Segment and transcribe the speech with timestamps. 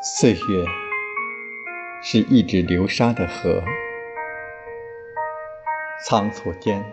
[0.00, 0.64] 岁月
[2.00, 3.64] 是一直流沙的河，
[6.06, 6.84] 仓促间，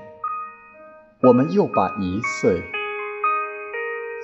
[1.22, 2.64] 我们又把一岁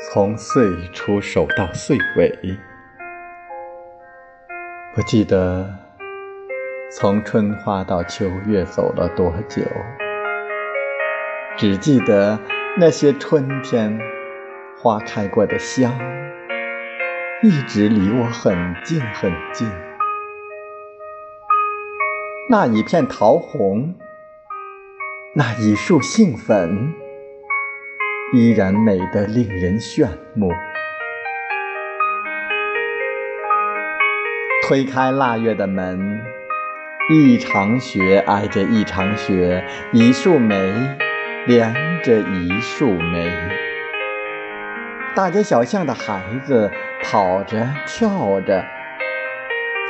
[0.09, 2.57] 从岁初守到岁尾。
[4.95, 5.77] 不记得
[6.91, 9.61] 从春花到秋月走了多久，
[11.55, 12.39] 只记得
[12.79, 13.99] 那些春天
[14.81, 15.93] 花开过的香。
[17.43, 19.67] 一直离我很近很近，
[22.51, 23.95] 那一片桃红，
[25.33, 26.93] 那一束杏粉，
[28.31, 30.51] 依然美得令人炫目。
[34.67, 36.21] 推开腊月的门，
[37.09, 40.71] 一场雪挨着一场雪，一束梅
[41.47, 41.73] 连
[42.03, 43.33] 着一束梅，
[45.15, 46.69] 大街小巷的孩子。
[47.03, 48.63] 跑着跳着，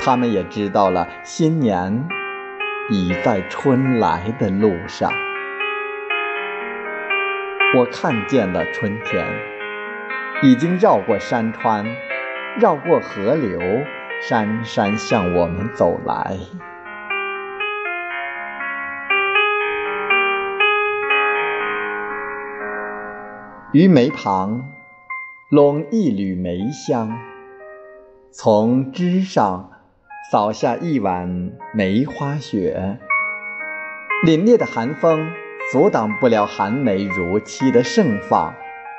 [0.02, 2.08] 他们也知道了新年
[2.90, 5.12] 已在春来的路上。
[7.78, 9.26] 我看见了春天，
[10.42, 11.86] 已经绕过山川，
[12.59, 13.59] 绕过河流，
[14.22, 16.38] 姗姗向我们走来。
[23.72, 24.81] 于梅旁。
[25.52, 27.12] 拢一缕梅香，
[28.32, 29.70] 从枝上
[30.32, 32.98] 扫下一碗梅花雪。
[34.26, 35.30] 凛冽的寒风
[35.70, 38.54] 阻挡不了寒梅如期的盛放，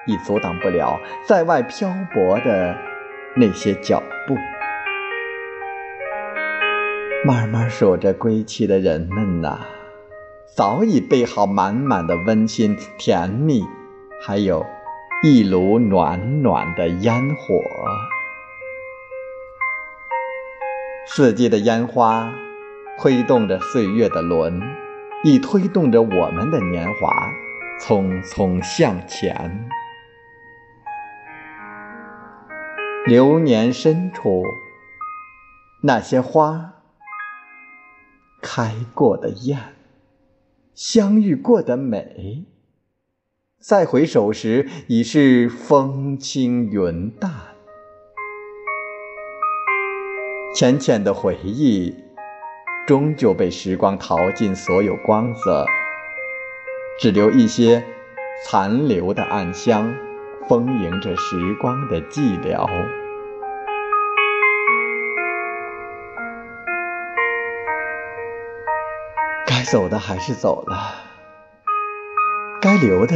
[0.07, 2.77] 亦阻挡不了在外漂泊的
[3.35, 4.37] 那些脚步。
[7.25, 9.61] 慢慢守着归期的人们呐，
[10.55, 13.65] 早已备好满满的温馨、甜蜜，
[14.21, 14.67] 还有。
[15.25, 17.63] 一炉暖暖的烟火，
[21.07, 22.35] 四季的烟花
[22.99, 24.61] 推动着岁月的轮，
[25.23, 27.31] 亦推动着我们的年华
[27.81, 29.69] 匆匆向前。
[33.07, 34.43] 流年深处，
[35.85, 36.73] 那些花
[38.41, 39.77] 开过的艳，
[40.75, 42.47] 相遇过的美。
[43.63, 47.31] 再回首时，已是风轻云淡。
[50.53, 51.95] 浅浅的回忆，
[52.89, 55.65] 终究被时光淘尽所有光泽，
[56.99, 57.85] 只留一些
[58.45, 59.95] 残留的暗香，
[60.49, 62.69] 丰盈着时光的寂寥。
[69.47, 70.95] 该走的还是走了，
[72.61, 73.15] 该留的。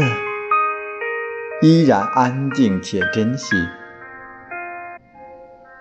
[1.63, 3.57] 依然安静且珍惜。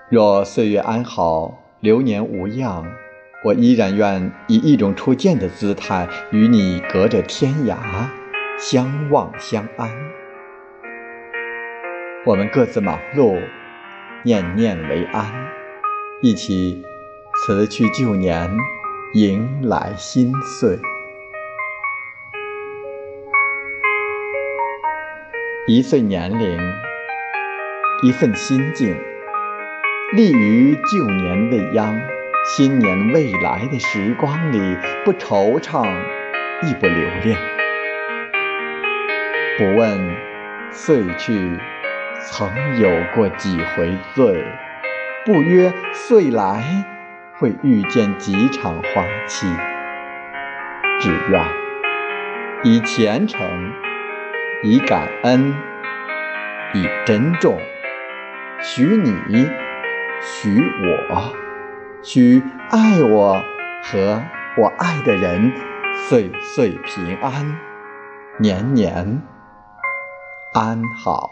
[0.09, 2.85] 若岁月安好，流年无恙，
[3.43, 7.75] 我依然愿以一种初见的姿态，与你隔着天涯
[8.57, 9.91] 相望相安。
[12.25, 13.37] 我们各自忙碌，
[14.23, 15.29] 念念为安，
[16.21, 16.85] 一起
[17.45, 18.49] 辞去旧年，
[19.13, 20.79] 迎来新岁。
[25.67, 26.59] 一岁年龄，
[28.03, 28.95] 一份心境，
[30.15, 31.99] 立于旧年未央、
[32.55, 34.59] 新年未来的时光里，
[35.03, 35.91] 不惆怅，
[36.61, 37.35] 亦不留恋。
[39.57, 40.15] 不问
[40.69, 41.57] 岁去
[42.21, 42.47] 曾
[42.79, 44.45] 有过几回醉，
[45.25, 46.85] 不约岁来
[47.39, 49.47] 会遇见几场花期。
[50.99, 51.43] 只愿
[52.63, 53.41] 以虔诚。
[54.67, 55.53] 以感恩，
[56.73, 57.55] 以珍重，
[58.63, 59.47] 许你，
[60.23, 61.35] 许我，
[62.01, 62.41] 许
[62.71, 63.43] 爱我
[63.83, 64.23] 和
[64.57, 65.51] 我爱的人，
[66.09, 67.55] 岁岁平安，
[68.39, 69.21] 年年
[70.55, 71.29] 安好。